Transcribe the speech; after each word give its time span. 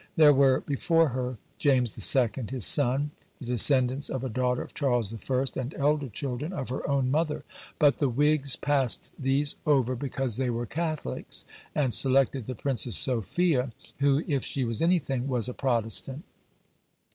There 0.15 0.33
were 0.33 0.61
before 0.61 1.09
her 1.09 1.37
James 1.59 1.91
II., 2.15 2.29
his 2.49 2.65
son, 2.65 3.11
the 3.37 3.45
descendants 3.45 4.09
of 4.09 4.23
a 4.23 4.29
daughter 4.29 4.63
of 4.63 4.73
Charles 4.73 5.13
I., 5.13 5.43
and 5.61 5.75
elder 5.75 6.09
children 6.09 6.51
of 6.53 6.69
her 6.69 6.89
own 6.89 7.11
mother. 7.11 7.43
But 7.77 7.99
the 7.99 8.09
Whigs 8.09 8.55
passed 8.55 9.11
these 9.19 9.53
over 9.63 9.95
because 9.95 10.37
they 10.37 10.49
were 10.49 10.65
Catholics, 10.65 11.45
and 11.75 11.93
selected 11.93 12.47
the 12.47 12.55
Princess 12.55 12.97
Sophia, 12.97 13.73
who, 13.99 14.23
if 14.25 14.43
she 14.43 14.65
was 14.65 14.81
anything, 14.81 15.27
was 15.27 15.47
a 15.47 15.53
Protestant. 15.53 16.23